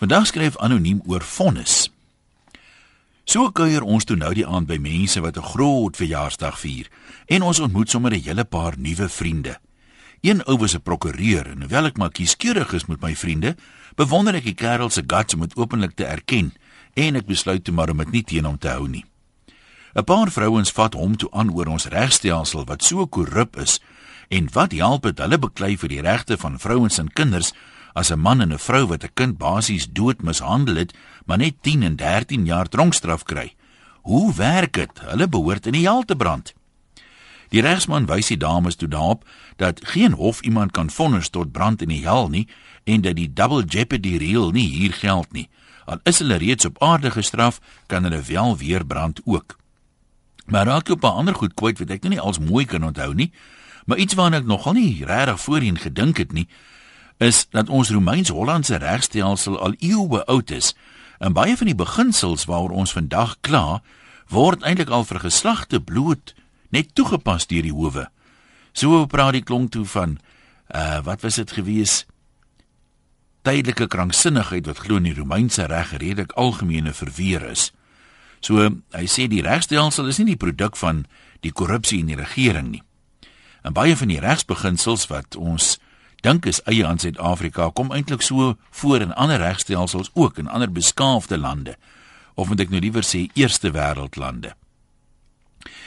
[0.00, 1.90] Vandag skryf anoniem oor vonnis.
[3.28, 6.88] So kuier ons toe nou die aand by mense wat 'n groot verjaarsdag vier
[7.26, 9.60] en ons ontmoet sommer 'n hele paar nuwe vriende.
[10.20, 13.56] Een ou was 'n prokureur en hoewel ek maar kieskeurig is met my vriende,
[13.94, 16.54] bewonder ek die kerel se guts om dit openlik te erken
[16.94, 19.04] en ek besluit toe maar om dit nie teen hom te hou nie.
[19.94, 23.80] 'n Paar vrouens vat hom toe aan oor ons regstelsel wat so korrup is
[24.30, 27.50] en wat help dit hulle beklei vir die regte van vrouens en kinders
[27.98, 30.94] as 'n man en 'n vrou wat 'n kind basies dood mishandel het,
[31.26, 33.54] maar net 10 en 13 jaar tronkstraf kry.
[34.02, 35.00] Hoe werk dit?
[35.00, 36.54] Hulle behoort in die hel te brand.
[37.48, 39.24] Die regsman wys die dames toe daarop
[39.56, 42.48] dat geen hof iemand kan vonnis tot brand in die hel nie
[42.84, 45.48] en dat die double jeopardy reël nie hier geld nie.
[45.84, 49.58] Al is hulle reeds op aarde gestraf, kan hulle wel weer brand ook.
[50.46, 53.14] Maar raak op 'n ander goed kwyt wat ek nou nie als mooi kan onthou
[53.14, 53.32] nie,
[53.86, 56.48] maar iets waarna ek nogal nie regtig voorheen gedink het nie,
[57.20, 60.74] is dat ons Romeins-Hollandse regstelsel al eeue oud is
[61.20, 63.82] en baie van die beginsels waaroor ons vandag kla,
[64.32, 66.32] word eintlik al vir geslagte bloot
[66.72, 68.06] net toegepas deur die howe.
[68.72, 70.18] So praat die klonk toe van
[70.70, 72.04] uh wat was dit gewees?
[73.42, 77.70] Tydelike kranksinnigheid wat glo in die Romeinse reg redelik algemene verweer is.
[78.40, 78.62] So
[78.94, 81.04] hy sê die regstelsel is nie die produk van
[81.44, 82.84] die korrupsie in die regering nie.
[83.62, 85.78] En baie van die regsbeginsels wat ons
[86.24, 90.72] dink is eie aan Suid-Afrika kom eintlik so voor in ander regstelsels ook in ander
[90.72, 91.76] beskaafde lande
[92.34, 94.54] of moet ek nou liewer sê eerste wêreld lande.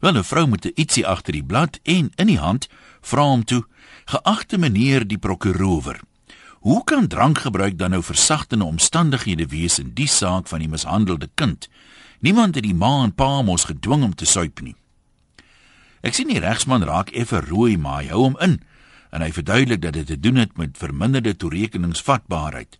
[0.00, 2.68] Wel 'n vrou moet ietsie agter die blad en in die hand
[3.00, 3.64] vra hom toe:
[4.04, 6.00] "Geagte meneer die prokureur,
[6.60, 11.68] hoe kan drankgebruik dan nou versagtende omstandighede wees in die saak van die mishandelde kind?
[12.20, 14.76] Niemand het die ma en pa mos gedwing om te suip nie."
[16.06, 18.60] Ek sien die regsman raak effe rooi, maar hy hou hom in
[19.10, 22.76] en hy verduidelik dat dit te doen het met verminderde toerekeningsvatbaarheid.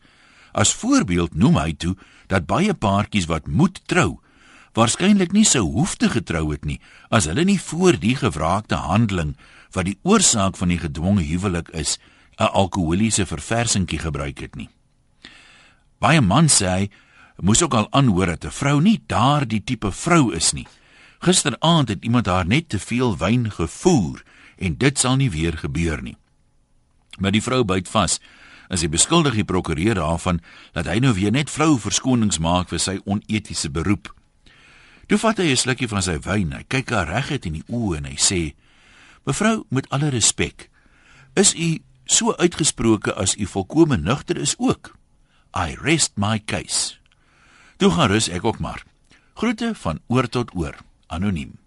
[0.54, 1.94] As voorbeeld noem hy toe
[2.30, 4.20] dat baie paartjies wat moet trou,
[4.78, 9.34] waarskynlik nie sou hoef te getrou het nie as hulle nie voor die gevraagde handeling
[9.74, 11.98] wat die oorsaak van die gedwonge huwelik is,
[12.38, 14.68] 'n alkoholiese verversingkie gebruik het nie.
[15.98, 16.90] Baie mans sê hy
[17.40, 20.66] moes ook al aanhoor dat 'n vrou nie daardie tipe vrou is nie.
[21.18, 24.22] Gisteraand het iemand haar net te veel wyn gevoer
[24.56, 26.16] en dit sal nie weer gebeur nie.
[27.18, 28.20] Maar die vrou byt vas.
[28.68, 30.40] As hy beskuldig die prokureur daarvan
[30.74, 34.10] dat hy nou weer net flou verskonings maak vir sy onetiese beroep.
[35.06, 37.96] Toe vat hy 'n slukkie van sy wyn, hy kyk haar reguit in die oë
[37.96, 38.54] en hy sê:
[39.24, 40.70] "Mevrou, met alle respek,
[41.34, 44.96] is u so uitgesproke as u volkome nugter is ook?
[45.54, 46.98] I rest my case."
[47.76, 48.82] Toe gaan rus ek ook maar.
[49.34, 50.74] Groete van oor tot oor,
[51.08, 51.65] anoniem.